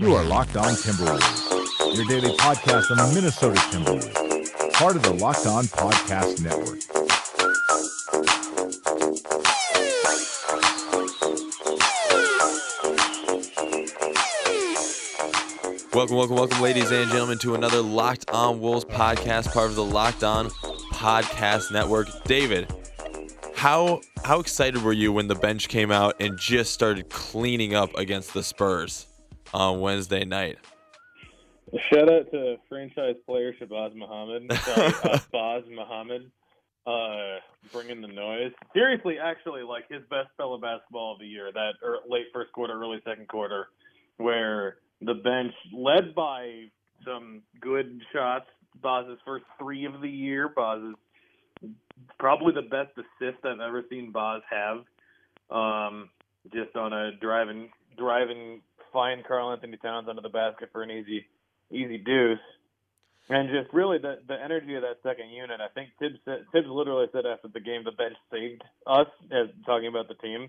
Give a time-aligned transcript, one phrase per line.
[0.00, 5.12] You are Locked On Timberwolves, your daily podcast on the Minnesota Timberwolves, part of the
[5.12, 6.78] Locked On Podcast Network.
[15.92, 19.84] Welcome, welcome, welcome, ladies and gentlemen, to another Locked On Wolves podcast, part of the
[19.84, 20.48] Locked On
[20.92, 22.06] Podcast Network.
[22.22, 22.72] David,
[23.56, 27.92] how how excited were you when the bench came out and just started cleaning up
[27.98, 29.07] against the Spurs
[29.52, 30.58] on Wednesday night?
[31.92, 36.30] Shout out to franchise player Shabazz Muhammad, sorry, uh, Muhammad,
[36.86, 37.36] uh,
[37.72, 38.52] bringing the noise.
[38.72, 42.72] Seriously, actually, like his best fellow basketball of the year, that er, late first quarter,
[42.80, 43.68] early second quarter,
[44.16, 46.64] where the bench, led by
[47.04, 48.46] some good shots,
[48.82, 50.94] Baz's first three of the year, Baz's
[52.18, 54.78] probably the best assist I've ever seen Baz have.
[55.50, 56.10] Um,
[56.52, 61.26] just on a driving driving fine Karl-Anthony Towns under the basket for an easy
[61.70, 62.38] easy deuce.
[63.30, 65.60] And just really the the energy of that second unit.
[65.60, 69.48] I think Thibs said, Thibs literally said after the game the bench saved us as
[69.66, 70.48] talking about the team.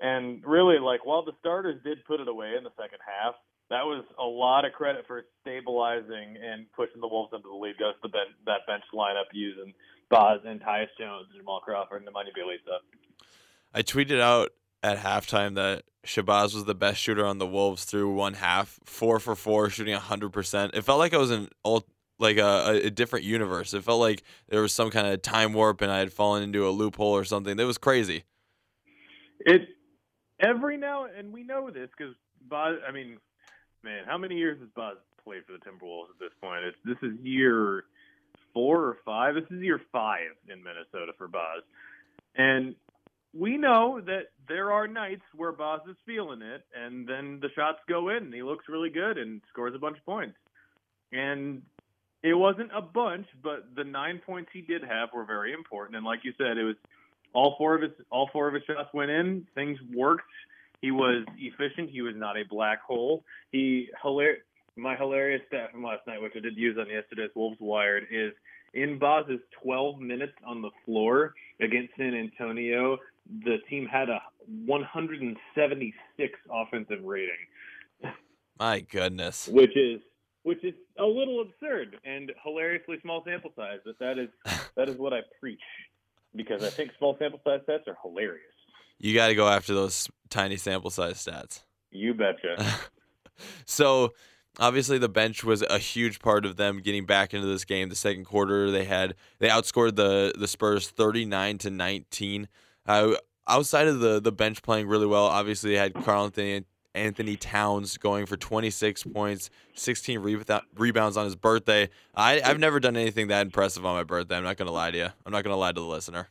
[0.00, 3.34] And really like while the starters did put it away in the second half,
[3.70, 7.78] that was a lot of credit for stabilizing and pushing the Wolves into the lead.
[7.78, 9.72] Goes to the that bench lineup using
[10.10, 12.78] Boz and Tyus Jones, and Jamal Crawford, and Nemanja Bjelica.
[13.72, 14.50] I tweeted out
[14.82, 19.20] at halftime that Shabazz was the best shooter on the Wolves through one half, four
[19.20, 20.74] for four, shooting hundred percent.
[20.74, 21.86] It felt like I was in all
[22.18, 23.74] like a, a different universe.
[23.74, 26.68] It felt like there was some kind of time warp and I had fallen into
[26.68, 27.56] a loophole or something.
[27.56, 28.24] That was crazy.
[29.40, 29.68] It
[30.38, 32.14] every now and we know this because
[32.48, 32.76] Baz.
[32.86, 33.18] I mean,
[33.82, 36.64] man, how many years has Baz played for the Timberwolves at this point?
[36.64, 37.84] It's this is year
[38.52, 39.34] four or five.
[39.34, 41.62] This is year five in Minnesota for Baz,
[42.36, 42.74] and
[43.32, 47.78] we know that there are nights where Baz is feeling it, and then the shots
[47.88, 50.36] go in, and he looks really good and scores a bunch of points.
[51.12, 51.62] And
[52.22, 55.96] it wasn't a bunch, but the nine points he did have were very important.
[55.96, 56.76] And like you said, it was
[57.32, 59.46] all four of his all four of his shots went in.
[59.54, 60.24] Things worked.
[60.82, 61.90] He was efficient.
[61.90, 63.24] He was not a black hole.
[63.52, 64.42] He hilarious.
[64.76, 68.32] My hilarious stat from last night, which I did use on yesterday's Wolves Wired, is
[68.72, 72.96] in Baz's 12 minutes on the floor against San Antonio,
[73.44, 74.20] the team had a
[74.66, 77.34] 176 offensive rating.
[78.58, 79.48] My goodness.
[79.48, 80.00] Which is
[80.42, 84.28] which is a little absurd and hilariously small sample size, but that is
[84.76, 85.60] that is what I preach
[86.34, 88.44] because I think small sample size stats are hilarious.
[88.98, 91.62] You got to go after those tiny sample size stats.
[91.90, 92.64] You betcha.
[93.64, 94.12] so,
[94.58, 97.88] obviously the bench was a huge part of them getting back into this game.
[97.88, 102.48] The second quarter, they had they outscored the the Spurs 39 to 19.
[102.90, 103.14] Uh,
[103.46, 108.26] outside of the the bench playing really well, obviously they had Karl-Anthony Anthony Towns going
[108.26, 110.42] for 26 points, 16 re-
[110.76, 111.88] rebounds on his birthday.
[112.16, 114.36] I, I've never done anything that impressive on my birthday.
[114.36, 115.08] I'm not going to lie to you.
[115.24, 116.30] I'm not going to lie to the listener.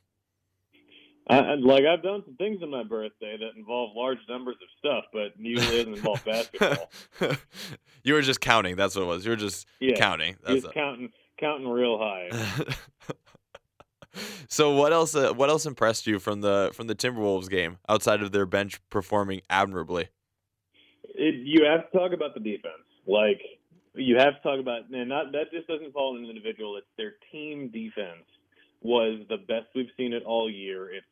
[1.30, 5.06] I, like I've done some things on my birthday that involve large numbers of stuff,
[5.14, 6.90] but usually doesn't involve basketball.
[8.04, 8.76] you were just counting.
[8.76, 9.24] That's what it was.
[9.24, 10.36] You were just yeah, counting.
[10.44, 12.32] That's just counting, counting real high.
[14.48, 15.16] so what else?
[15.16, 18.80] Uh, what else impressed you from the from the Timberwolves game outside of their bench
[18.90, 20.10] performing admirably?
[21.04, 22.86] It, you have to talk about the defense.
[23.08, 23.42] Like
[23.96, 26.78] you have to talk about, and not that just doesn't fall in an individual.
[26.78, 28.26] It's their team defense
[28.82, 30.90] was the best we've seen it all year.
[30.90, 31.06] It's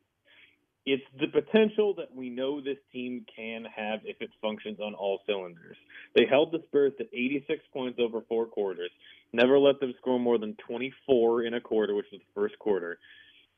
[0.92, 5.20] it's the potential that we know this team can have if it functions on all
[5.26, 5.76] cylinders.
[6.16, 8.90] They held the Spurs to 86 points over four quarters,
[9.32, 12.98] never let them score more than 24 in a quarter, which was the first quarter,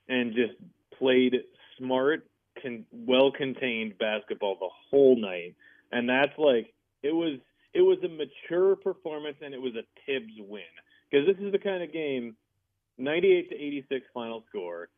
[0.08, 0.54] and just
[0.98, 1.36] played
[1.78, 2.26] smart,
[2.60, 5.54] con- well contained basketball the whole night.
[5.92, 6.74] And that's like
[7.04, 7.38] it was
[7.74, 10.62] it was a mature performance and it was a Thibs win
[11.08, 12.34] because this is the kind of game
[12.98, 14.88] 98 to 86 final score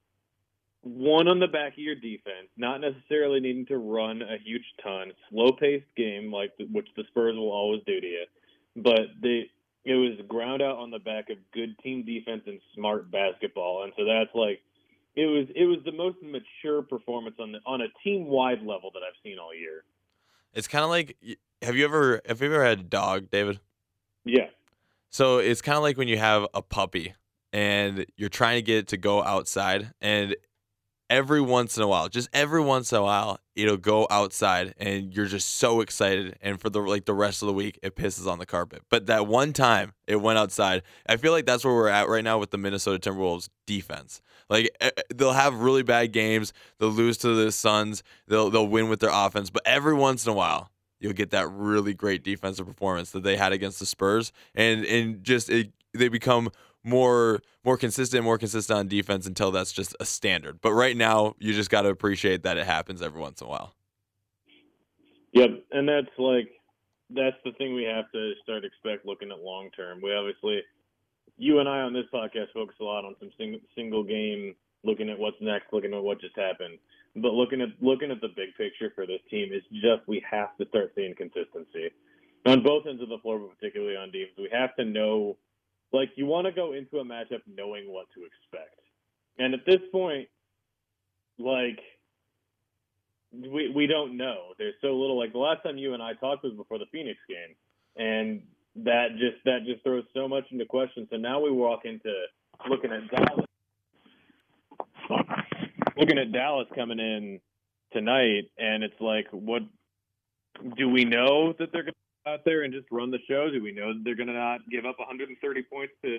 [0.82, 5.12] one on the back of your defense, not necessarily needing to run a huge ton,
[5.31, 8.25] slow paced game like the, which the Spurs will always do to you,
[8.76, 9.50] but they
[9.84, 13.93] it was ground out on the back of good team defense and smart basketball, and
[13.96, 14.61] so that's like
[15.14, 18.90] it was it was the most mature performance on the on a team wide level
[18.94, 19.85] that I've seen all year.
[20.55, 21.17] It's kind of like
[21.62, 23.61] have you ever have you ever had a dog, David?
[24.25, 24.49] Yeah.
[25.11, 27.14] So it's kind of like when you have a puppy
[27.52, 30.35] and you're trying to get it to go outside and
[31.12, 35.14] every once in a while, just every once in a while, it'll go outside and
[35.14, 36.38] you're just so excited.
[36.41, 38.82] And for the like the rest of the week, it pisses on the carpet.
[38.88, 42.25] But that one time it went outside, I feel like that's where we're at right
[42.25, 44.23] now with the Minnesota Timberwolves defense.
[44.49, 44.75] Like
[45.14, 49.11] they'll have really bad games, they'll lose to the Suns, they'll they'll win with their
[49.12, 53.23] offense, but every once in a while, you'll get that really great defensive performance that
[53.23, 56.50] they had against the Spurs, and and just it, they become
[56.84, 60.61] more more consistent, more consistent on defense until that's just a standard.
[60.61, 63.50] But right now, you just got to appreciate that it happens every once in a
[63.50, 63.75] while.
[65.32, 66.50] Yep, and that's like
[67.11, 70.00] that's the thing we have to start expect looking at long term.
[70.02, 70.62] We obviously,
[71.37, 74.55] you and I on this podcast focus a lot on some single, single game,
[74.85, 76.78] looking at what's next, looking at what just happened.
[77.14, 80.56] But looking at looking at the big picture for this team is just we have
[80.56, 81.90] to start seeing consistency
[82.46, 84.38] on both ends of the floor, but particularly on defense.
[84.38, 85.37] We have to know,
[85.93, 88.79] like, you want to go into a matchup knowing what to expect.
[89.39, 90.29] And at this point,
[91.39, 91.81] like,
[93.33, 94.53] we we don't know.
[94.59, 95.19] There's so little.
[95.19, 97.56] Like the last time you and I talked was before the Phoenix game,
[97.97, 98.43] and
[98.77, 101.06] that just that just throws so much into question.
[101.11, 102.12] So now we walk into
[102.69, 103.47] looking at Dallas,
[105.97, 107.41] looking at Dallas coming in
[107.93, 109.62] tonight, and it's like, what
[110.77, 113.51] do we know that they're going to out there and just run the show?
[113.51, 116.19] Do we know that they're going to not give up 130 points to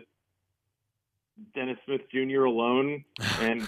[1.55, 2.43] Dennis Smith Jr.
[2.43, 3.03] alone?
[3.39, 3.67] And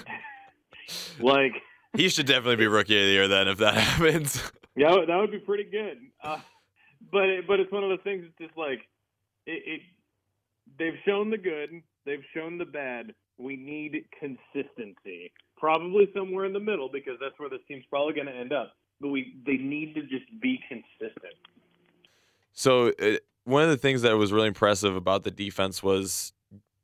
[1.20, 1.54] like
[1.96, 4.52] he should definitely be rookie of the year then if that happens.
[4.76, 5.98] Yeah, that would be pretty good.
[6.24, 6.40] Uh,
[7.12, 8.26] but it, but it's one of those things.
[8.26, 8.80] It's just like
[9.46, 9.82] it, it.
[10.78, 11.70] They've shown the good.
[12.06, 13.14] They've shown the bad.
[13.38, 15.32] We need consistency.
[15.58, 18.74] Probably somewhere in the middle because that's where this team's probably going to end up.
[19.00, 21.36] But we they need to just be consistent.
[22.56, 26.34] So uh, one of the things that was really impressive about the defense was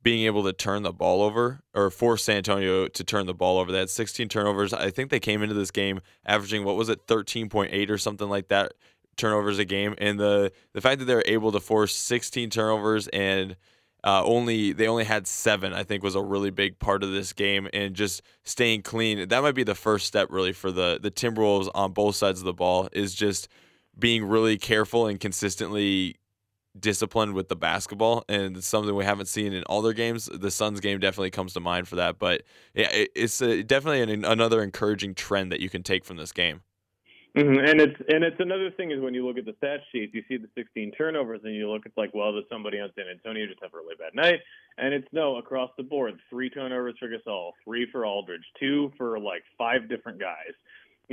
[0.02, 3.58] being able to turn the ball over or force San Antonio to turn the ball
[3.58, 3.72] over.
[3.72, 4.72] They had 16 turnovers.
[4.72, 8.48] I think they came into this game averaging what was it 13.8 or something like
[8.48, 8.74] that
[9.16, 9.94] turnovers a game.
[9.98, 13.56] And the the fact that they were able to force 16 turnovers and
[14.04, 17.32] uh, only they only had seven, I think, was a really big part of this
[17.32, 19.28] game, and just staying clean.
[19.28, 22.44] That might be the first step, really, for the the Timberwolves on both sides of
[22.44, 22.88] the ball.
[22.92, 23.46] Is just
[23.98, 26.16] being really careful and consistently
[26.78, 30.26] disciplined with the basketball, and it's something we haven't seen in all their games.
[30.32, 32.42] The Suns game definitely comes to mind for that, but
[32.74, 36.62] yeah, it's a, definitely an, another encouraging trend that you can take from this game.
[37.36, 37.64] Mm-hmm.
[37.66, 40.22] And it's and it's another thing is when you look at the stat sheets, you
[40.28, 43.46] see the 16 turnovers, and you look, it's like, well, does somebody on San Antonio
[43.46, 44.40] just have a really bad night?
[44.76, 49.18] And it's no across the board: three turnovers for Gasol, three for Aldridge, two for
[49.18, 50.52] like five different guys.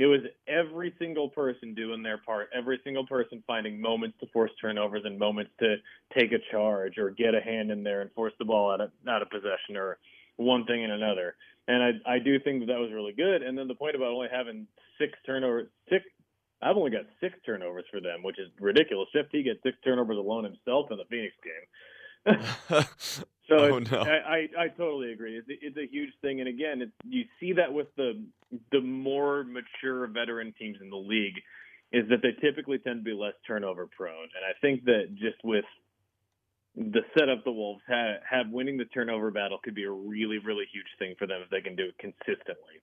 [0.00, 4.50] It was every single person doing their part, every single person finding moments to force
[4.58, 5.76] turnovers and moments to
[6.18, 8.92] take a charge or get a hand in there and force the ball out of
[9.06, 9.98] out of possession or
[10.36, 11.36] one thing and another.
[11.68, 13.42] And I I do think that that was really good.
[13.42, 14.66] And then the point about only having
[14.98, 16.02] six turnovers, six
[16.62, 19.08] I've only got six turnovers for them, which is ridiculous.
[19.12, 21.68] Jeff Teague gets six turnovers alone himself in the Phoenix game.
[23.50, 23.98] So oh, no.
[24.02, 25.36] I, I, I totally agree.
[25.36, 28.22] It's, it's a huge thing, and again, it's, you see that with the
[28.70, 31.34] the more mature veteran teams in the league,
[31.92, 34.28] is that they typically tend to be less turnover prone.
[34.36, 35.64] And I think that just with
[36.76, 40.66] the setup the Wolves have, have winning the turnover battle could be a really really
[40.72, 42.80] huge thing for them if they can do it consistently.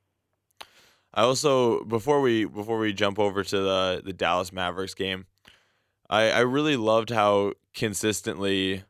[1.14, 5.28] I also before we before we jump over to the the Dallas Mavericks game,
[6.10, 8.84] I I really loved how consistently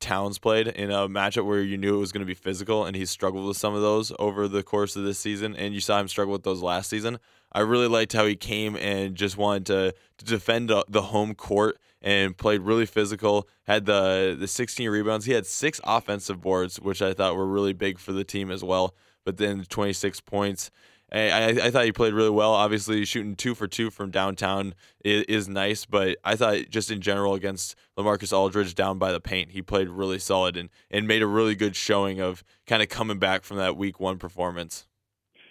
[0.00, 2.96] Towns played in a matchup where you knew it was going to be physical, and
[2.96, 5.98] he struggled with some of those over the course of this season, and you saw
[5.98, 7.18] him struggle with those last season.
[7.52, 11.78] I really liked how he came and just wanted to, to defend the home court
[12.00, 13.48] and played really physical.
[13.66, 15.26] Had the the 16 rebounds.
[15.26, 18.62] He had six offensive boards, which I thought were really big for the team as
[18.62, 18.94] well.
[19.24, 20.70] But then 26 points
[21.10, 22.52] I, I, thought he played really well.
[22.52, 27.00] Obviously, shooting two for two from downtown is, is, nice, but I thought just in
[27.00, 31.22] general against LaMarcus Aldridge down by the paint, he played really solid and, and made
[31.22, 34.86] a really good showing of kind of coming back from that week one performance.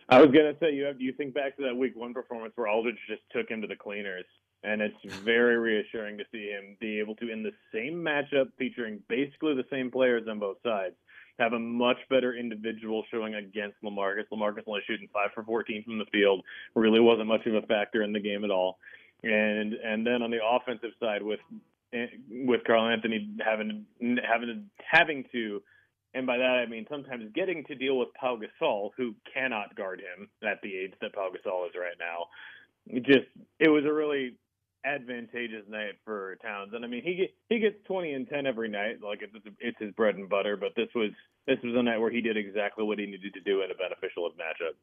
[0.09, 2.67] I was gonna say you have you think back to that week one performance where
[2.67, 4.25] Aldridge just took him to the cleaners,
[4.63, 8.99] and it's very reassuring to see him be able to in the same matchup featuring
[9.09, 10.95] basically the same players on both sides
[11.39, 14.25] have a much better individual showing against LaMarcus.
[14.31, 16.43] LaMarcus only shooting five for 14 from the field,
[16.75, 18.77] really wasn't much of a factor in the game at all.
[19.23, 21.39] And and then on the offensive side with
[22.29, 23.85] with Karl-Anthony having
[24.23, 25.61] having having to
[26.13, 30.01] and by that I mean sometimes getting to deal with Pau Gasol, who cannot guard
[30.01, 33.01] him at the age that Pau Gasol is right now.
[33.01, 33.27] Just
[33.59, 34.35] it was a really
[34.95, 36.71] advantageous night for Towns.
[36.73, 39.91] And I mean, he he gets 20 and 10 every night, like it's it's his
[39.93, 40.57] bread and butter.
[40.57, 41.11] But this was
[41.45, 43.75] this was a night where he did exactly what he needed to do in a
[43.75, 44.75] beneficial matchup.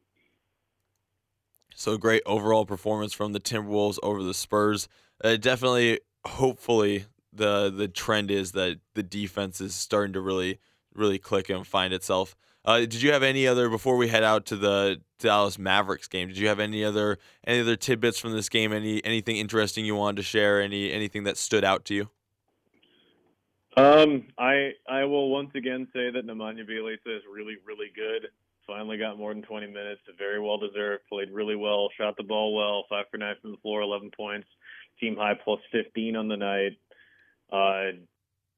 [1.75, 4.87] So great overall performance from the Timberwolves over the Spurs.
[5.23, 10.59] Uh, definitely, hopefully, the the trend is that the defense is starting to really
[10.93, 12.35] really click and find itself.
[12.65, 16.27] Uh, did you have any other before we head out to the Dallas Mavericks game?
[16.27, 18.73] Did you have any other any other tidbits from this game?
[18.73, 20.61] Any anything interesting you wanted to share?
[20.61, 22.09] Any anything that stood out to you?
[23.77, 28.29] Um, I I will once again say that Nemanja Bjelica is really really good.
[28.65, 30.01] Finally got more than 20 minutes.
[30.17, 31.03] Very well deserved.
[31.07, 31.89] Played really well.
[31.99, 32.85] Shot the ball well.
[32.89, 33.81] Five for nine from the floor.
[33.81, 34.47] 11 points.
[34.99, 36.71] Team high plus 15 on the night.
[37.51, 37.99] Uh,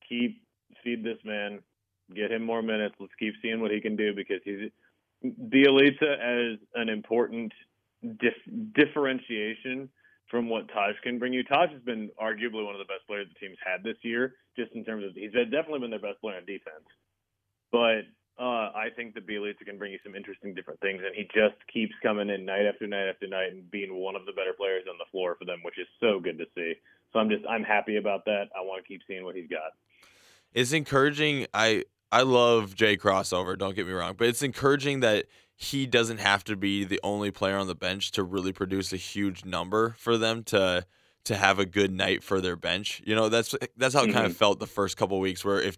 [0.07, 0.41] keep
[0.81, 1.59] feed this man.
[2.15, 2.95] Get him more minutes.
[2.99, 4.69] Let's keep seeing what he can do because he's
[5.23, 7.51] Bjelica as an important
[8.19, 9.89] dif- differentiation
[10.29, 11.43] from what Taj can bring you.
[11.43, 14.71] Taj has been arguably one of the best players the team's had this year, just
[14.73, 16.87] in terms of he's definitely been their best player on defense.
[17.71, 18.07] But
[18.39, 21.55] uh, I think that Bjelica can bring you some interesting different things, and he just
[21.73, 24.83] keeps coming in night after night after night and being one of the better players
[24.89, 26.73] on the floor for them, which is so good to see.
[27.11, 28.45] So I'm just I'm happy about that.
[28.55, 29.73] I want to keep seeing what he's got.
[30.53, 31.47] It's encouraging.
[31.53, 33.57] I I love Jay Crossover.
[33.57, 37.31] Don't get me wrong, but it's encouraging that he doesn't have to be the only
[37.31, 40.85] player on the bench to really produce a huge number for them to
[41.25, 43.01] to have a good night for their bench.
[43.05, 44.13] You know, that's that's how it mm-hmm.
[44.13, 45.77] kind of felt the first couple weeks where if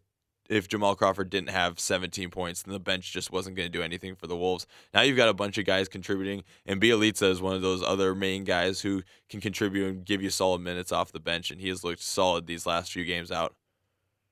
[0.49, 3.83] if Jamal Crawford didn't have 17 points, then the bench just wasn't going to do
[3.83, 4.65] anything for the Wolves.
[4.93, 8.15] Now you've got a bunch of guys contributing, and Bjelica is one of those other
[8.15, 11.69] main guys who can contribute and give you solid minutes off the bench, and he
[11.69, 13.55] has looked solid these last few games out.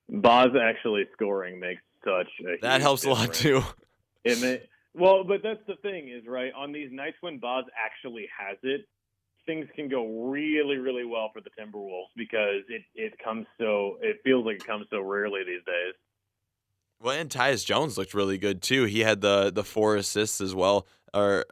[0.08, 3.18] Boz actually scoring makes such a that helps difference.
[3.18, 3.62] a lot too.
[4.24, 4.62] It may,
[4.94, 8.86] well, but that's the thing is right on these nights when Boz actually has it,
[9.46, 14.18] things can go really, really well for the Timberwolves because it it comes so it
[14.24, 15.94] feels like it comes so rarely these days.
[17.00, 18.84] Well, and Tyus Jones looked really good too.
[18.84, 20.86] He had the the four assists as well.
[21.14, 21.46] Or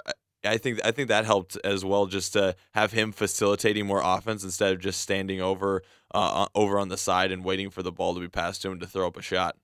[0.45, 4.45] I think I think that helped as well, just to have him facilitating more offense
[4.45, 5.83] instead of just standing over
[6.15, 8.81] uh, over on the side and waiting for the ball to be passed to him
[8.81, 9.57] to throw up a shot.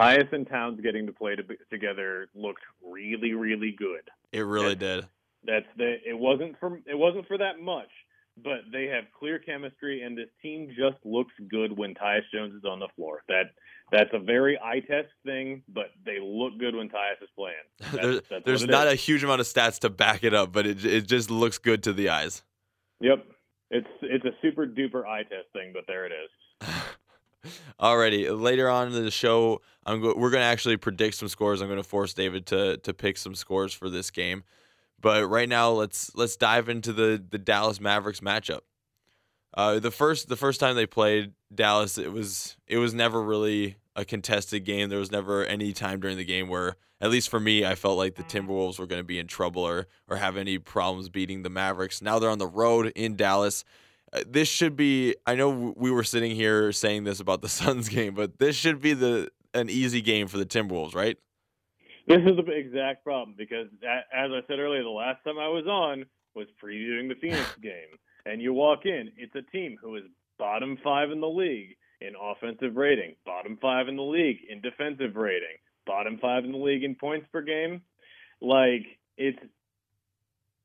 [0.00, 4.08] Tyus and Towns getting to play to, together looked really, really good.
[4.32, 5.06] It really did.
[5.44, 5.96] That's the.
[6.06, 7.88] It wasn't for it wasn't for that much,
[8.42, 12.64] but they have clear chemistry, and this team just looks good when Tyus Jones is
[12.64, 13.22] on the floor.
[13.28, 13.44] That
[13.90, 17.56] that's a very eye test thing, but they look good when Tyus is playing.
[17.80, 18.92] That's, there's, that's there's not is.
[18.92, 21.82] a huge amount of stats to back it up, but it it just looks good
[21.84, 22.42] to the eyes.
[23.00, 23.24] Yep,
[23.70, 26.68] it's it's a super duper eye test thing, but there it is.
[27.80, 31.60] Alrighty, later on in the show, I'm go- we're gonna actually predict some scores.
[31.60, 34.44] I'm gonna force David to to pick some scores for this game,
[35.00, 38.60] but right now let's let's dive into the the Dallas Mavericks matchup.
[39.54, 43.76] Uh, the first the first time they played Dallas, it was it was never really
[43.96, 44.88] a contested game.
[44.88, 47.98] There was never any time during the game where, at least for me, I felt
[47.98, 51.42] like the Timberwolves were going to be in trouble or or have any problems beating
[51.42, 52.00] the Mavericks.
[52.00, 53.64] Now they're on the road in Dallas.
[54.12, 55.14] Uh, this should be.
[55.26, 58.80] I know we were sitting here saying this about the Suns game, but this should
[58.80, 61.16] be the an easy game for the Timberwolves, right?
[62.06, 65.66] This is the exact problem because, as I said earlier, the last time I was
[65.66, 70.04] on was previewing the Phoenix game, and you walk in, it's a team who is
[70.38, 75.16] bottom five in the league in offensive rating, bottom five in the league in defensive
[75.16, 77.82] rating, bottom five in the league in points per game.
[78.40, 78.86] Like
[79.16, 79.38] it's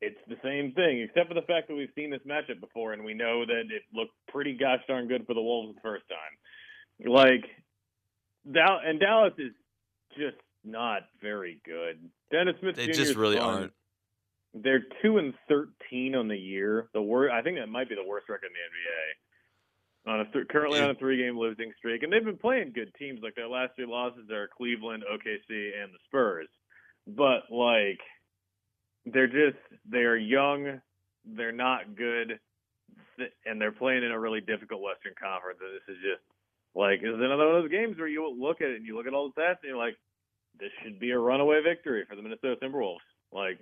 [0.02, 3.04] it's the same thing, except for the fact that we've seen this matchup before and
[3.04, 7.12] we know that it looked pretty gosh darn good for the Wolves the first time.
[7.12, 7.46] Like,
[8.52, 9.54] Dal- and Dallas is
[10.18, 12.00] just not very good.
[12.32, 12.94] Dennis Smith they Jr.
[12.94, 13.54] just really fun.
[13.54, 13.74] aren't.
[14.54, 16.88] They're two and thirteen on the year.
[16.94, 17.34] The worst.
[17.34, 20.14] I think that might be the worst record in the NBA.
[20.14, 23.20] On a th- currently on a three-game losing streak, and they've been playing good teams.
[23.22, 26.48] Like their last three losses are Cleveland, OKC, and the Spurs.
[27.08, 28.00] But like
[29.06, 29.58] they're just
[29.90, 30.82] they're young,
[31.26, 32.40] they're not good,
[33.46, 35.60] and they're playing in a really difficult Western Conference.
[35.62, 36.24] And this is just
[36.76, 39.08] like is another one of those games where you look at it and you look
[39.08, 39.96] at all the stats and you're like,
[40.60, 42.98] this should be a runaway victory for the Minnesota Timberwolves.
[43.32, 43.60] Like,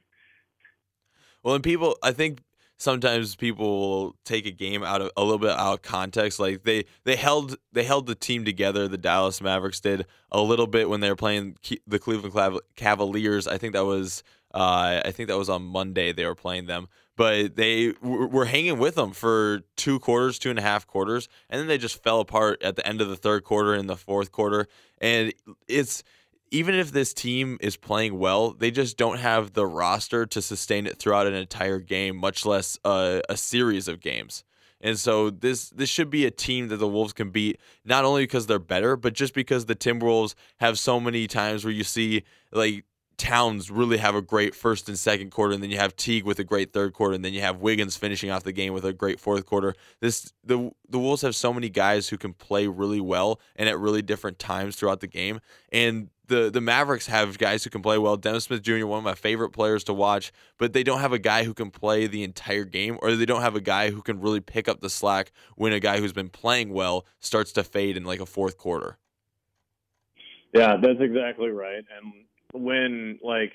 [1.44, 2.42] well, and people, I think
[2.78, 6.40] sometimes people will take a game out of a little bit out of context.
[6.40, 8.88] Like they they held they held the team together.
[8.88, 11.58] The Dallas Mavericks did a little bit when they were playing
[11.88, 13.48] the Cleveland Cavaliers.
[13.48, 16.88] I think that was uh, I think that was on Monday they were playing them,
[17.16, 21.28] but they w- were hanging with them for two quarters, two and a half quarters,
[21.50, 23.98] and then they just fell apart at the end of the third quarter and the
[23.98, 24.68] fourth quarter.
[25.02, 25.34] And
[25.68, 26.04] it's
[26.52, 30.86] even if this team is playing well, they just don't have the roster to sustain
[30.86, 34.44] it throughout an entire game, much less a, a series of games.
[34.80, 38.24] And so this this should be a team that the Wolves can beat, not only
[38.24, 42.24] because they're better, but just because the Timberwolves have so many times where you see
[42.52, 42.84] like
[43.24, 46.40] Towns really have a great first and second quarter, and then you have Teague with
[46.40, 48.92] a great third quarter, and then you have Wiggins finishing off the game with a
[48.92, 49.76] great fourth quarter.
[50.02, 53.80] This the the Wolves have so many guys who can play really well and at
[53.80, 55.40] really different times throughout the game,
[55.72, 58.18] and the the Mavericks have guys who can play well.
[58.18, 58.86] Dennis Smith Jr.
[58.86, 61.72] one of my favorite players to watch, but they don't have a guy who can
[61.72, 64.82] play the entire game, or they don't have a guy who can really pick up
[64.82, 68.26] the slack when a guy who's been playing well starts to fade in like a
[68.26, 68.98] fourth quarter.
[70.54, 71.86] Yeah, that's exactly right.
[71.98, 73.52] And when like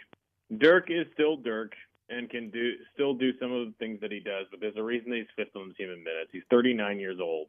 [0.57, 1.73] Dirk is still Dirk
[2.11, 4.83] and can do still do some of the things that he does, but there's a
[4.83, 6.31] reason he's fifth on the team in minutes.
[6.33, 7.49] He's 39 years old,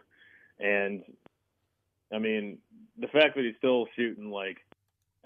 [0.60, 1.04] and
[2.14, 2.60] I mean
[2.98, 4.58] the fact that he's still shooting like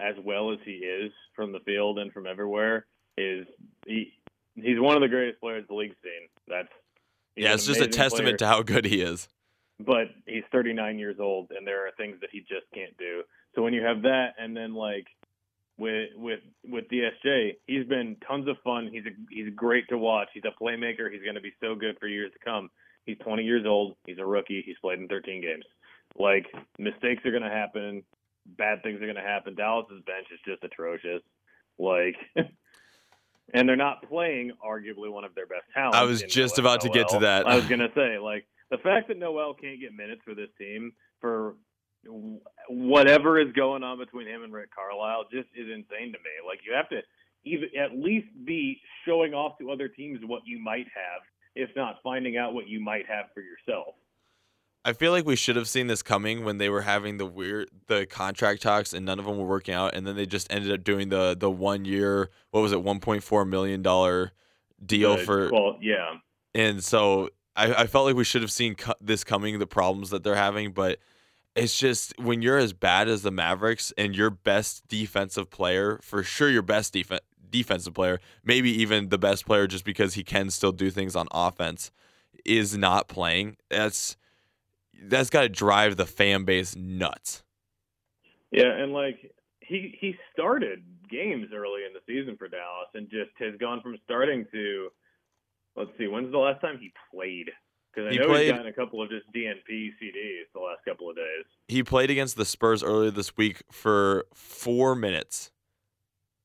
[0.00, 3.46] as well as he is from the field and from everywhere is
[3.86, 4.12] he
[4.56, 6.28] he's one of the greatest players the league's seen.
[6.48, 6.68] That's
[7.36, 9.28] yeah, it's just a testament player, to how good he is.
[9.80, 13.22] But he's 39 years old, and there are things that he just can't do.
[13.54, 15.06] So when you have that, and then like
[15.76, 18.88] with with with DSJ, he's been tons of fun.
[18.92, 20.28] He's a, he's great to watch.
[20.32, 21.10] He's a playmaker.
[21.12, 22.70] He's going to be so good for years to come.
[23.06, 23.96] He's 20 years old.
[24.06, 24.62] He's a rookie.
[24.64, 25.64] He's played in 13 games.
[26.16, 26.46] Like
[26.78, 28.02] mistakes are going to happen
[28.46, 29.54] bad things are going to happen.
[29.54, 31.22] Dallas's bench is just atrocious.
[31.78, 32.16] Like,
[33.54, 35.96] and they're not playing arguably one of their best talents.
[35.96, 37.46] I was just Noel about to get to that.
[37.46, 40.48] I was going to say, like, the fact that Noel can't get minutes for this
[40.58, 41.54] team for
[42.68, 46.34] whatever is going on between him and Rick Carlisle just is insane to me.
[46.46, 47.00] Like, you have to
[47.44, 51.22] even at least be showing off to other teams what you might have,
[51.54, 53.94] if not finding out what you might have for yourself.
[54.86, 57.70] I feel like we should have seen this coming when they were having the weird
[57.86, 60.72] the contract talks and none of them were working out, and then they just ended
[60.72, 64.32] up doing the the one year what was it one point four million dollar
[64.84, 66.16] deal for well yeah,
[66.54, 70.10] and so I, I felt like we should have seen co- this coming the problems
[70.10, 70.98] that they're having, but
[71.54, 76.22] it's just when you're as bad as the Mavericks and your best defensive player for
[76.22, 80.50] sure your best defense defensive player maybe even the best player just because he can
[80.50, 81.92] still do things on offense
[82.44, 84.16] is not playing that's
[85.02, 87.42] that's got to drive the fan base nuts.
[88.50, 93.30] Yeah, and like he he started games early in the season for Dallas and just
[93.38, 94.88] has gone from starting to
[95.76, 97.50] let's see, when's the last time he played?
[97.94, 100.84] Because I he know played, he's gotten a couple of just DNP CDs the last
[100.84, 101.44] couple of days.
[101.68, 105.50] He played against the Spurs earlier this week for four minutes.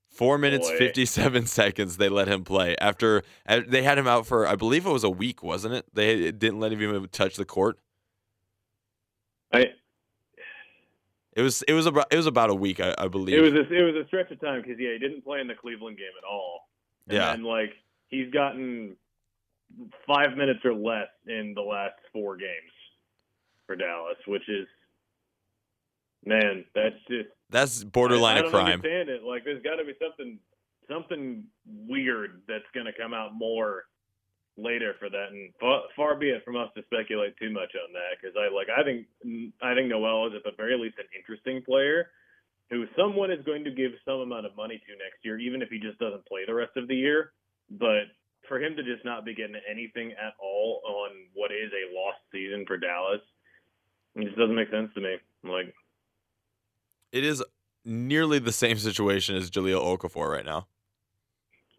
[0.10, 0.78] Four minutes, Boy.
[0.78, 2.76] 57 seconds they let him play.
[2.80, 5.86] After uh, they had him out for, I believe it was a week, wasn't it?
[5.94, 7.80] They didn't let him even touch the court.
[9.54, 9.72] I.
[11.34, 13.38] It was it was about it was about a week, I, I believe.
[13.38, 15.48] It was a, it was a stretch of time because yeah, he didn't play in
[15.48, 16.68] the Cleveland game at all.
[17.08, 17.76] And yeah, and like
[18.10, 18.98] he's gotten
[20.08, 22.72] five minutes or less in the last four games
[23.66, 24.68] for Dallas, which is
[26.26, 28.68] man, that's just that's borderline I, I don't crime.
[28.74, 29.24] Understand it?
[29.24, 30.40] Like there's got to be something
[30.90, 31.44] something
[31.88, 33.86] weird that's going to come out more
[34.58, 37.94] later for that, and far, far be it from us to speculate too much on
[37.94, 39.08] that because I like I think
[39.62, 42.10] I think Noel is at the very least an interesting player
[42.70, 45.70] who someone is going to give some amount of money to next year, even if
[45.70, 47.32] he just doesn't play the rest of the year.
[47.72, 48.14] But
[48.50, 52.20] for him to just not be getting anything at all on what is a lost
[52.32, 53.22] season for Dallas,
[54.16, 55.16] it just doesn't make sense to me.
[55.44, 55.74] Like
[57.14, 57.42] it is
[57.86, 60.68] nearly the same situation as Jahlil Okafor right now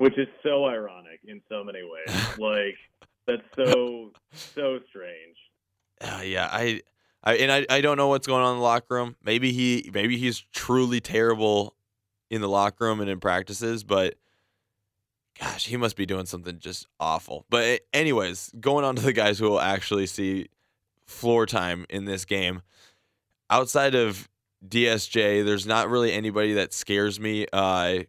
[0.01, 2.39] which is so ironic in so many ways.
[2.39, 2.77] like
[3.27, 5.37] that's so so strange.
[6.01, 6.81] Uh, yeah, I,
[7.23, 9.15] I and I, I don't know what's going on in the locker room.
[9.23, 11.77] Maybe he maybe he's truly terrible
[12.31, 14.15] in the locker room and in practices, but
[15.39, 17.47] gosh, he must be doing something just awful.
[17.51, 20.49] But anyways, going on to the guys who will actually see
[21.07, 22.63] floor time in this game.
[23.49, 24.29] Outside of
[24.67, 27.47] DSJ, there's not really anybody that scares me.
[27.53, 28.01] Uh,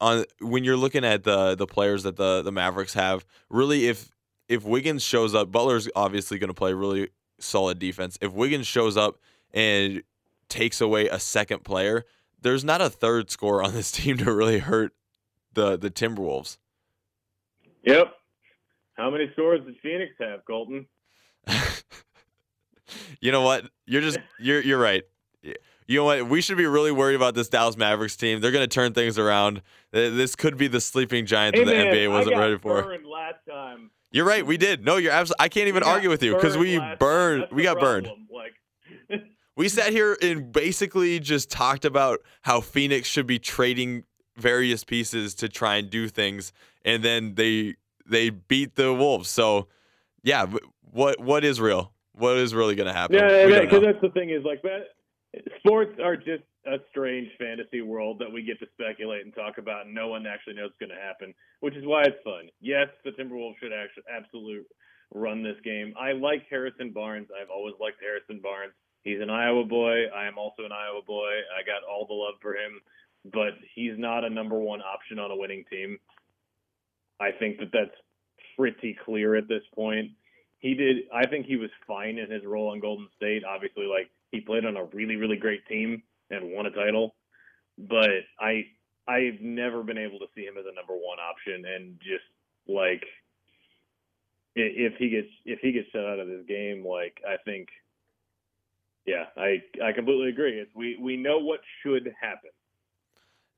[0.00, 4.10] on when you're looking at the the players that the the Mavericks have, really if
[4.48, 8.18] if Wiggins shows up, Butler's obviously going to play really solid defense.
[8.20, 9.18] If Wiggins shows up
[9.52, 10.02] and
[10.48, 12.04] takes away a second player,
[12.42, 14.92] there's not a third scorer on this team to really hurt
[15.54, 16.58] the the Timberwolves.
[17.84, 18.14] Yep.
[18.94, 20.86] How many scores does Phoenix have, Colton?
[23.20, 23.64] you know what?
[23.86, 25.04] You're just you're you're right
[25.90, 26.28] you know what?
[26.28, 28.40] We should be really worried about this Dallas Mavericks team.
[28.40, 29.60] They're going to turn things around.
[29.90, 32.96] This could be the sleeping giant hey that man, the NBA wasn't ready for.
[33.04, 33.90] Last time.
[34.12, 34.46] You're right.
[34.46, 34.84] We did.
[34.84, 35.44] No, you're absolutely.
[35.44, 37.48] I can't even argue with you because we burned.
[37.50, 38.08] We got burned.
[38.32, 39.24] Like.
[39.56, 44.04] we sat here and basically just talked about how Phoenix should be trading
[44.40, 46.52] various pieces to try and do things,
[46.84, 47.76] and then they
[48.06, 49.28] they beat the Wolves.
[49.28, 49.68] So,
[50.22, 50.46] yeah,
[50.90, 51.92] what what is real?
[52.12, 53.16] What is really going to happen?
[53.16, 54.88] Yeah, because that's the thing is like that
[55.58, 59.86] sports are just a strange fantasy world that we get to speculate and talk about,
[59.86, 62.48] and no one actually knows what's going to happen, which is why it's fun.
[62.60, 64.66] Yes, the Timberwolves should actually absolutely
[65.14, 65.94] run this game.
[65.98, 67.28] I like Harrison Barnes.
[67.30, 68.72] I've always liked Harrison Barnes.
[69.02, 70.06] He's an Iowa boy.
[70.14, 71.32] I am also an Iowa boy.
[71.56, 72.80] I got all the love for him,
[73.24, 75.98] but he's not a number one option on a winning team.
[77.20, 77.96] I think that that's
[78.56, 80.12] pretty clear at this point.
[80.58, 81.04] He did.
[81.12, 83.44] I think he was fine in his role on Golden State.
[83.44, 87.14] Obviously, like he played on a really, really great team and won a title.
[87.78, 88.66] But I,
[89.08, 92.24] I've never been able to see him as a number one option, and just
[92.68, 93.04] like
[94.54, 97.68] if he gets if he gets shut out of this game, like I think,
[99.06, 100.60] yeah, I I completely agree.
[100.60, 102.50] It's, we we know what should happen.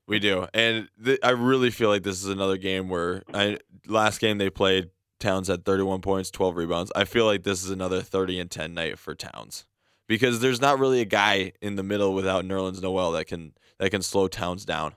[0.07, 4.19] We do, and th- I really feel like this is another game where I last
[4.19, 4.89] game they played
[5.19, 6.91] Towns had 31 points, 12 rebounds.
[6.93, 9.65] I feel like this is another 30 and 10 night for Towns
[10.07, 13.91] because there's not really a guy in the middle without Nerlens Noel that can that
[13.91, 14.95] can slow Towns down.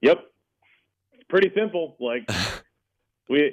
[0.00, 0.18] Yep,
[1.12, 1.96] it's pretty simple.
[2.00, 2.26] Like
[3.28, 3.52] we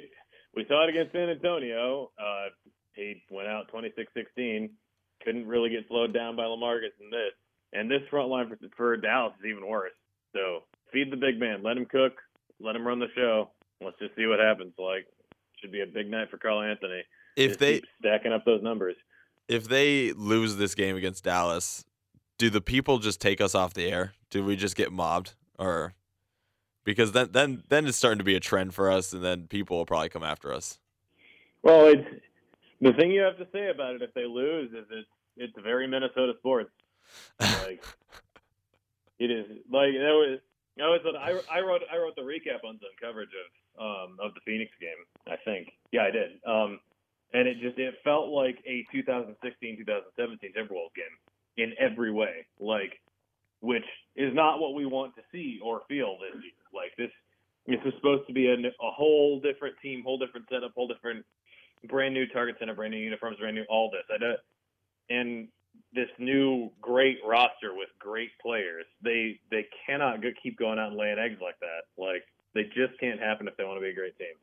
[0.56, 2.10] we saw it against San Antonio.
[2.18, 2.48] Uh,
[2.94, 4.70] he went out 26-16,
[5.24, 7.32] couldn't really get slowed down by LaMarcus in this.
[7.72, 9.92] And this front line for, for Dallas is even worse.
[10.34, 12.14] So feed the big man, let him cook,
[12.60, 13.50] let him run the show.
[13.80, 14.72] Let's just see what happens.
[14.78, 15.06] Like,
[15.60, 17.02] should be a big night for Karl-Anthony.
[17.36, 18.96] If Just they keep stacking up those numbers.
[19.48, 21.84] if they lose this game against Dallas,
[22.38, 24.12] do the people just take us off the air?
[24.30, 25.94] Do we just get mobbed or
[26.84, 29.76] because then then then it's starting to be a trend for us and then people
[29.78, 30.78] will probably come after us.
[31.62, 32.06] Well, it's
[32.80, 35.86] the thing you have to say about it if they lose is it's it's very
[35.86, 36.70] Minnesota sports.
[37.40, 37.84] Like
[39.18, 40.38] it is like that was
[40.76, 43.48] that was I, I wrote I wrote the recap on some coverage of
[43.80, 44.98] um of the Phoenix game.
[45.26, 46.30] I think yeah I did.
[46.46, 46.80] Um
[47.32, 51.16] and it just it felt like a 2016 2017 Timberwolves game
[51.56, 52.46] in every way.
[52.58, 53.00] Like
[53.60, 53.86] which
[54.16, 56.52] is not what we want to see or feel this year.
[56.74, 57.10] Like this
[57.66, 61.24] this is supposed to be a, a whole different team, whole different setup, whole different
[61.88, 64.02] brand new target center, brand new uniforms, brand new all this.
[64.12, 64.40] I don't,
[65.10, 65.48] and
[65.94, 68.84] this new great roster with great players.
[69.02, 72.02] They they cannot keep going out and laying eggs like that.
[72.02, 72.24] Like
[72.54, 74.34] they just can't happen if they want to be a great team.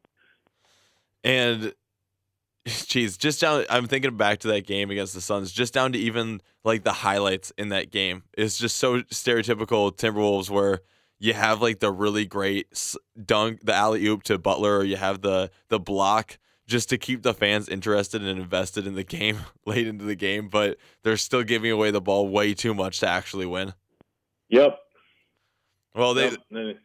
[1.24, 1.74] And
[2.66, 6.00] geez, just down I'm thinking back to that game against the Suns, just down to
[6.00, 8.24] even like the highlights in that game.
[8.38, 10.82] It's just so stereotypical Timberwolves where
[11.20, 15.22] you have like the really great dunk, the alley oop to Butler, or you have
[15.22, 16.38] the the block
[16.70, 20.48] just to keep the fans interested and invested in the game late into the game,
[20.48, 23.74] but they're still giving away the ball way too much to actually win.
[24.50, 24.80] Yep.
[25.96, 26.78] Well, they Yep.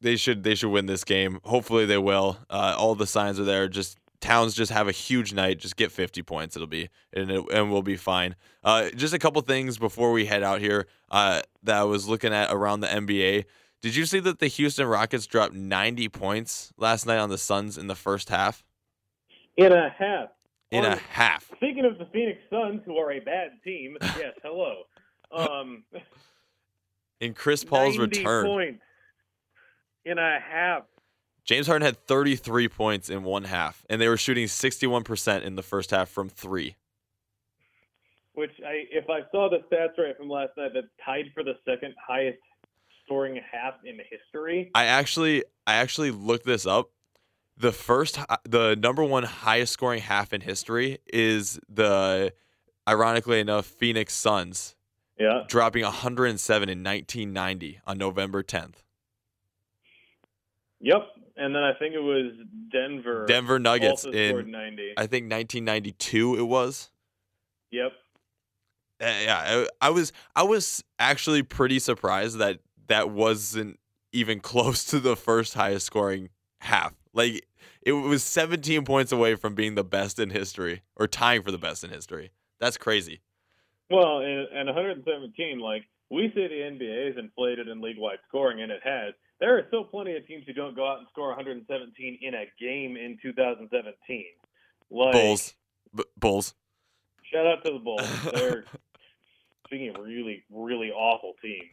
[0.00, 1.38] they should they should win this game.
[1.44, 2.38] Hopefully they will.
[2.50, 3.68] Uh, all the signs are there.
[3.68, 5.60] Just Towns just have a huge night.
[5.60, 6.56] Just get 50 points.
[6.56, 8.34] It'll be and it, and we'll be fine.
[8.64, 12.32] Uh, just a couple things before we head out here uh, that I was looking
[12.32, 13.44] at around the NBA.
[13.80, 17.78] Did you see that the Houston Rockets dropped 90 points last night on the Suns
[17.78, 18.64] in the first half?
[19.56, 20.30] In a half.
[20.70, 21.46] In a half.
[21.56, 24.82] Speaking of the Phoenix Suns, who are a bad team, yes, hello.
[25.32, 25.84] Um,
[27.20, 28.82] In Chris Paul's 90 return, points
[30.04, 30.84] in a half.
[31.44, 35.62] James Harden had 33 points in one half, and they were shooting 61% in the
[35.62, 36.76] first half from three.
[38.34, 41.54] Which I, if I saw the stats right from last night, that tied for the
[41.64, 42.38] second highest
[43.08, 44.70] scoring half in history.
[44.74, 46.90] I actually I actually looked this up.
[47.56, 52.32] The first the number one highest scoring half in history is the
[52.88, 54.76] ironically enough Phoenix Suns
[55.18, 55.42] Yeah.
[55.48, 58.76] dropping 107 in 1990 on November 10th.
[60.80, 61.08] Yep.
[61.36, 62.32] And then I think it was
[62.70, 63.24] Denver.
[63.26, 64.94] Denver Nuggets in 90.
[64.96, 66.90] I think 1992 it was.
[67.70, 67.92] Yep.
[69.00, 73.78] Uh, yeah, I, I was I was actually pretty surprised that that wasn't
[74.12, 76.94] even close to the first highest scoring half.
[77.12, 77.46] Like
[77.82, 81.58] it was 17 points away from being the best in history or tying for the
[81.58, 82.32] best in history.
[82.60, 83.20] That's crazy.
[83.90, 88.72] Well, and, and 117, like we say the NBA is inflated in league-wide scoring, and
[88.72, 89.14] it has.
[89.40, 92.44] There are still plenty of teams who don't go out and score 117 in a
[92.60, 94.24] game in 2017.
[94.90, 95.54] Like, Bulls,
[95.94, 96.54] B- Bulls.
[97.32, 98.08] Shout out to the Bulls.
[98.34, 98.64] They're
[99.66, 101.70] speaking of really, really awful teams.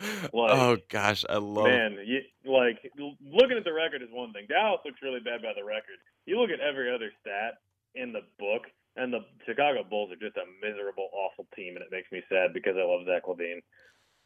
[0.32, 1.68] Like, oh gosh, I love.
[1.68, 4.46] Man, you, like looking at the record is one thing.
[4.48, 5.96] Dallas looks really bad by the record.
[6.26, 7.54] You look at every other stat
[7.94, 11.88] in the book, and the Chicago Bulls are just a miserable, awful team, and it
[11.90, 13.62] makes me sad because I love Zach LaVine,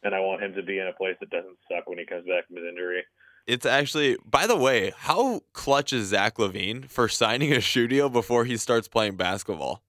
[0.03, 2.25] and I want him to be in a place that doesn't suck when he comes
[2.27, 3.03] back from his injury.
[3.47, 8.09] It's actually, by the way, how clutch is Zach LaVine for signing a shoe deal
[8.09, 9.83] before he starts playing basketball?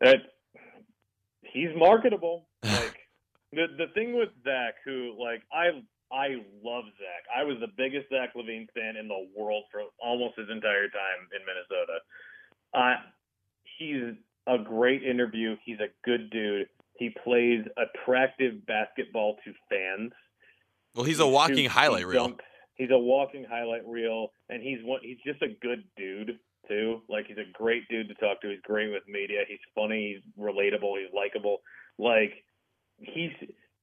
[0.00, 0.18] That
[1.42, 2.46] he's marketable.
[2.62, 2.98] Like
[3.52, 5.82] the the thing with Zach, who like I
[6.12, 7.24] I love Zach.
[7.34, 11.28] I was the biggest Zach LaVine fan in the world for almost his entire time
[11.34, 11.98] in Minnesota.
[12.74, 12.96] Uh,
[13.78, 15.56] he's a great interview.
[15.64, 16.68] He's a good dude.
[16.94, 20.12] He plays attractive basketball to fans.
[20.94, 22.28] Well, he's a walking shoots, highlight he reel.
[22.30, 22.40] dunks.
[22.74, 25.00] He's a walking highlight reel, and he's one.
[25.02, 27.02] He's just a good dude too.
[27.08, 28.50] Like he's a great dude to talk to.
[28.50, 29.40] He's great with media.
[29.48, 30.14] He's funny.
[30.14, 30.98] He's relatable.
[31.00, 31.58] He's likable.
[31.98, 32.44] Like
[33.00, 33.30] he's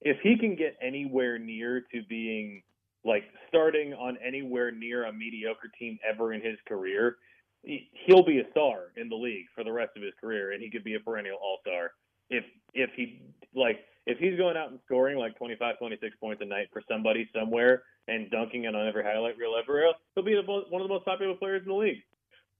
[0.02, 2.62] if he can get anywhere near to being
[3.04, 7.18] like starting on anywhere near a mediocre team ever in his career,
[7.64, 10.62] he- he'll be a star in the league for the rest of his career, and
[10.62, 11.92] he could be a perennial all star
[12.30, 13.22] if if he
[13.56, 17.28] like if he's going out and scoring like 25, 26 points a night for somebody
[17.34, 19.84] somewhere and dunking it on every highlight reel ever,
[20.16, 22.02] he'll be the, one of the most popular players in the league.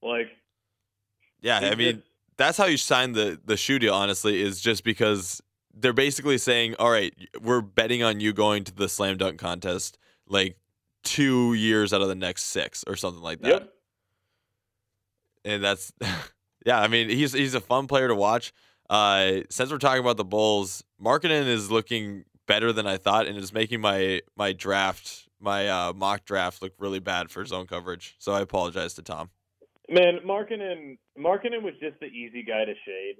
[0.02, 0.26] Like,
[1.40, 3.94] Yeah, I mean, just- that's how you sign the the shoe deal.
[3.94, 5.40] Honestly, is just because
[5.80, 9.98] they're basically saying, "All right, we're betting on you going to the slam dunk contest
[10.26, 10.58] like
[11.04, 13.72] two years out of the next six or something like that." yep,
[15.44, 15.92] and that's
[16.66, 16.80] yeah.
[16.80, 18.52] I mean, he's he's a fun player to watch.
[18.90, 23.36] Uh, since we're talking about the Bulls, Markkanen is looking better than I thought, and
[23.36, 28.16] is making my my draft, my uh, mock draft, look really bad for zone coverage.
[28.18, 29.30] So I apologize to Tom.
[29.88, 33.16] man, Markkanen, Markkanen was just the easy guy to shade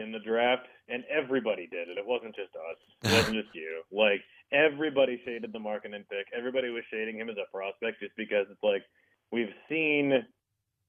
[0.00, 1.98] in the draft, and everybody did it.
[1.98, 2.78] It wasn't just us.
[3.04, 3.82] It wasn't just you.
[3.92, 4.20] Like
[4.52, 6.26] everybody shaded the Markkanen pick.
[6.36, 8.82] Everybody was shading him as a prospect just because it's like
[9.32, 10.24] we've seen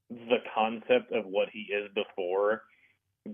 [0.09, 2.63] the concept of what he is before,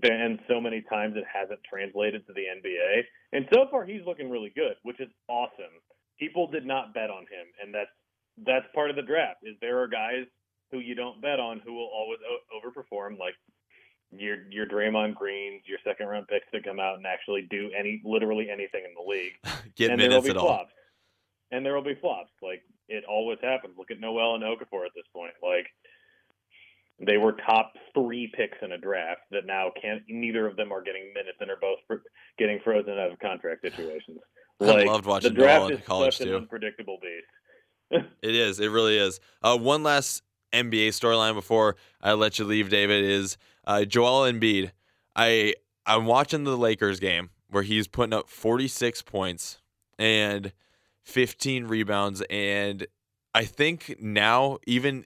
[0.02, 3.02] and so many times it hasn't translated to the NBA.
[3.32, 5.74] And so far, he's looking really good, which is awesome.
[6.18, 7.90] People did not bet on him, and that's
[8.46, 9.40] that's part of the draft.
[9.42, 10.26] Is there are guys
[10.70, 13.34] who you don't bet on who will always o- overperform, like
[14.10, 18.00] your your Draymond Greens, your second round picks to come out and actually do any
[18.04, 19.32] literally anything in the league
[19.76, 20.46] Get and there will minutes be at all.
[20.46, 20.72] flops.
[21.50, 22.30] And there will be flops.
[22.42, 23.74] Like it always happens.
[23.78, 25.32] Look at Noel and Okafor at this point.
[25.42, 25.66] Like
[27.00, 30.02] they were top three picks in a draft that now can't.
[30.08, 31.78] Neither of them are getting minutes and are both
[32.38, 34.18] getting frozen out of contract situations.
[34.60, 36.30] I loved watching the draft Noel in college, too.
[36.30, 37.26] an unpredictable beast.
[38.22, 38.60] It is.
[38.60, 39.18] It really is.
[39.42, 44.72] Uh, one last NBA storyline before I let you leave, David, is uh, Joel Embiid.
[45.14, 45.54] I
[45.86, 49.60] I'm watching the Lakers game where he's putting up 46 points
[49.98, 50.52] and
[51.04, 52.86] 15 rebounds, and
[53.34, 55.04] I think now even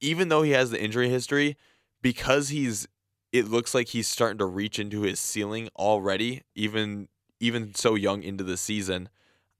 [0.00, 1.56] even though he has the injury history,
[2.02, 2.86] because he's
[3.32, 7.08] it looks like he's starting to reach into his ceiling already, even
[7.40, 9.08] even so young into the season.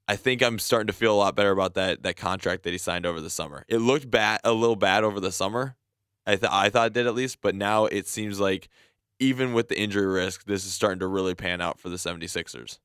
[0.07, 2.77] I think I'm starting to feel a lot better about that that contract that he
[2.77, 3.65] signed over the summer.
[3.67, 5.75] It looked bad, a little bad over the summer.
[6.25, 8.69] I th- I thought it did at least, but now it seems like
[9.19, 12.79] even with the injury risk, this is starting to really pan out for the 76ers.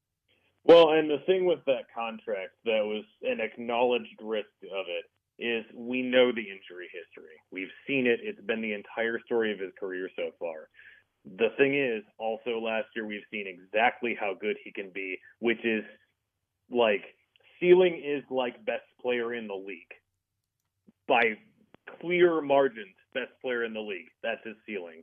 [0.64, 5.05] Well, and the thing with that contract that was an acknowledged risk of it
[5.38, 7.37] is we know the injury history.
[7.51, 8.20] We've seen it.
[8.22, 10.68] It's been the entire story of his career so far.
[11.25, 15.64] The thing is, also last year we've seen exactly how good he can be, which
[15.64, 15.85] is
[16.70, 17.03] like
[17.61, 19.92] ceiling is like best player in the league
[21.07, 21.37] by
[22.01, 22.94] clear margins.
[23.16, 24.12] Best player in the league.
[24.22, 25.00] That's his ceiling.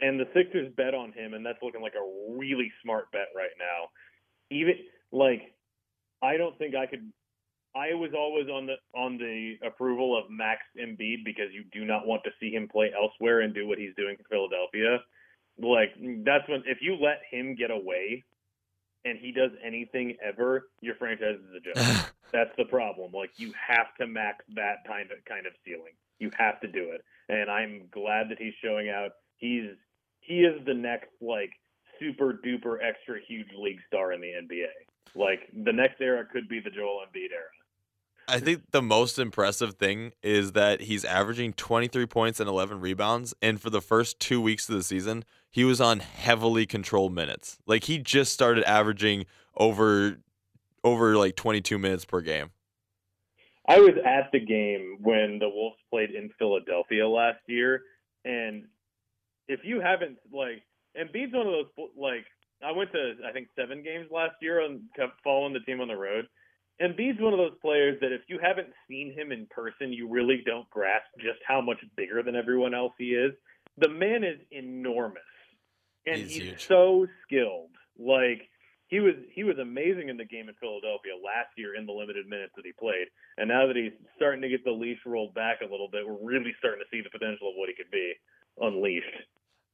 [0.00, 3.56] And the Sixers bet on him, and that's looking like a really smart bet right
[3.58, 3.88] now
[4.50, 4.74] even
[5.12, 5.54] like
[6.22, 7.10] I don't think I could.
[7.74, 12.06] I was always on the on the approval of Max Embiid because you do not
[12.06, 14.98] want to see him play elsewhere and do what he's doing for Philadelphia.
[15.58, 18.24] Like that's when if you let him get away
[19.04, 22.12] and he does anything ever, your franchise is a joke.
[22.32, 23.12] That's the problem.
[23.12, 25.94] Like you have to max that kind of kind of ceiling.
[26.18, 27.02] You have to do it.
[27.28, 29.12] And I'm glad that he's showing out.
[29.36, 29.70] He's
[30.20, 31.50] he is the next like
[31.98, 34.66] super duper extra huge league star in the NBA.
[35.14, 37.50] Like the next era could be the Joel Embiid era.
[38.28, 43.34] I think the most impressive thing is that he's averaging 23 points and 11 rebounds.
[43.42, 47.58] And for the first two weeks of the season, he was on heavily controlled minutes.
[47.66, 50.18] Like he just started averaging over
[50.84, 52.50] over like 22 minutes per game.
[53.68, 57.82] I was at the game when the Wolves played in Philadelphia last year,
[58.24, 58.64] and
[59.48, 60.62] if you haven't like,
[60.94, 62.24] and Embiid's one of those like
[62.64, 65.88] I went to I think seven games last year and kept following the team on
[65.88, 66.26] the road.
[66.82, 70.42] Embiid's one of those players that if you haven't seen him in person, you really
[70.46, 73.32] don't grasp just how much bigger than everyone else he is.
[73.76, 75.22] The man is enormous,
[76.06, 77.70] and He's he's, so skilled.
[77.98, 78.48] Like
[78.90, 82.26] he was he was amazing in the game in Philadelphia last year in the limited
[82.26, 83.06] minutes that he played.
[83.38, 86.18] And now that he's starting to get the leash rolled back a little bit, we're
[86.20, 88.12] really starting to see the potential of what he could be
[88.60, 89.06] unleashed.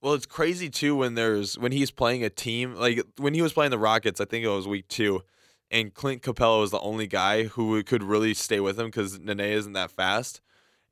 [0.02, 3.54] Well, it's crazy too when there's when he's playing a team like when he was
[3.54, 4.20] playing the Rockets.
[4.20, 5.22] I think it was week two,
[5.70, 9.40] and Clint Capela was the only guy who could really stay with him because Nene
[9.40, 10.42] isn't that fast.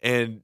[0.00, 0.42] And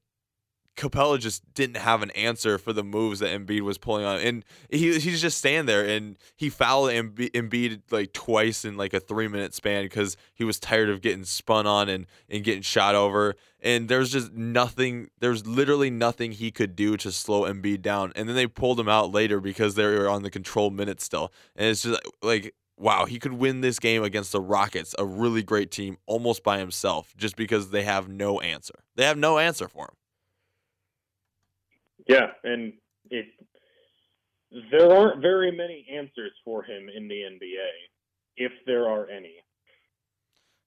[0.76, 4.44] Capela just didn't have an answer for the moves that Embiid was pulling on, and
[4.70, 9.00] he he's just standing there, and he fouled Embi- Embiid like twice in like a
[9.00, 12.94] three minute span because he was tired of getting spun on and and getting shot
[12.94, 18.12] over, and there's just nothing, there's literally nothing he could do to slow Embiid down,
[18.16, 21.32] and then they pulled him out later because they were on the control minute still,
[21.56, 25.42] and it's just like wow, he could win this game against the Rockets, a really
[25.42, 28.74] great team, almost by himself, just because they have no answer.
[28.96, 29.94] They have no answer for him.
[32.08, 32.72] Yeah, and
[33.10, 33.26] it
[34.72, 37.68] there aren't very many answers for him in the NBA,
[38.36, 39.34] if there are any.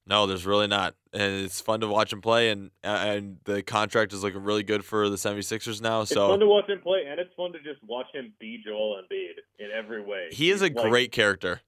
[0.06, 0.96] No, there's really not.
[1.14, 4.84] And it's fun to watch him play and and the contract is looking really good
[4.84, 6.04] for the 76ers now.
[6.04, 8.62] So It's fun to watch him play and it's fun to just watch him be
[8.66, 10.28] Joel Embiid in every way.
[10.32, 11.62] he is a like- great character.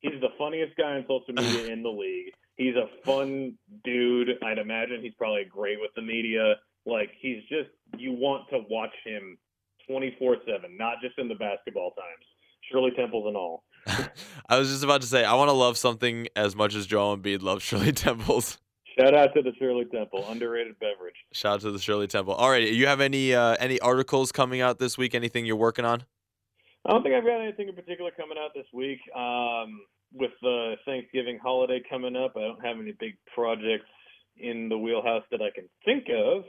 [0.00, 2.32] he's the funniest guy on social media in the league.
[2.56, 4.30] He's a fun dude.
[4.42, 6.54] I'd imagine he's probably great with the media.
[6.86, 9.38] Like he's just you want to watch him
[9.88, 12.26] twenty four seven, not just in the basketball times.
[12.70, 13.64] Shirley Temples and all.
[14.48, 17.16] I was just about to say I want to love something as much as Joel
[17.16, 18.58] Embiid loves Shirley Temples.
[18.98, 21.14] Shout out to the Shirley Temple, underrated beverage.
[21.32, 22.34] Shout out to the Shirley Temple.
[22.34, 25.14] All right, you have any uh, any articles coming out this week?
[25.14, 26.04] Anything you're working on?
[26.84, 28.98] I don't think I've got anything in particular coming out this week.
[29.16, 29.80] Um,
[30.12, 33.88] with the Thanksgiving holiday coming up, I don't have any big projects
[34.36, 36.44] in the wheelhouse that I can think of.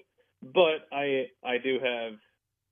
[0.54, 2.14] But I I do have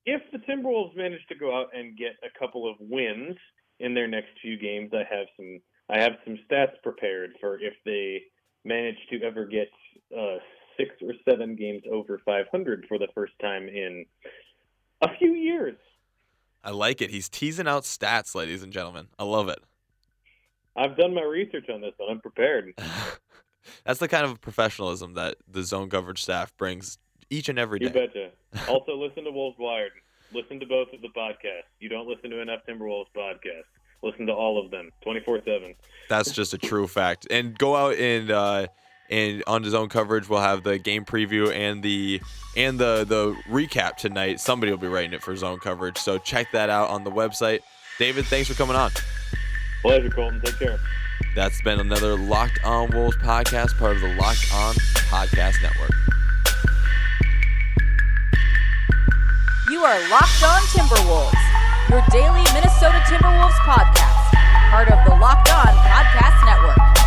[0.05, 3.37] if the Timberwolves manage to go out and get a couple of wins
[3.79, 7.73] in their next few games, I have some I have some stats prepared for if
[7.85, 8.23] they
[8.63, 9.69] manage to ever get
[10.17, 10.37] uh,
[10.77, 14.05] six or seven games over 500 for the first time in
[15.01, 15.77] a few years.
[16.63, 17.09] I like it.
[17.09, 19.07] He's teasing out stats, ladies and gentlemen.
[19.17, 19.59] I love it.
[20.75, 22.09] I've done my research on this one.
[22.09, 22.73] I'm prepared.
[23.85, 26.97] That's the kind of professionalism that the zone coverage staff brings
[27.31, 27.85] each and every day.
[27.85, 28.29] You betcha.
[28.69, 29.93] also, listen to Wolves Wired.
[30.33, 31.71] Listen to both of the podcasts.
[31.79, 33.63] You don't listen to enough Timberwolves podcasts.
[34.03, 35.75] Listen to all of them, 24 7.
[36.09, 37.27] That's just a true fact.
[37.29, 38.67] And go out and uh,
[39.09, 42.21] and on his own coverage, we'll have the game preview and the
[42.55, 44.39] and the the recap tonight.
[44.39, 47.59] Somebody will be writing it for zone coverage, so check that out on the website.
[47.99, 48.91] David, thanks for coming on.
[49.81, 50.41] Pleasure, Colton.
[50.41, 50.79] Take care.
[51.35, 54.73] That's been another Locked On Wolves podcast, part of the Locked On
[55.09, 55.91] Podcast Network.
[59.81, 64.29] You are Locked On Timberwolves, your daily Minnesota Timberwolves podcast,
[64.69, 67.00] part of the Locked On Podcast Network.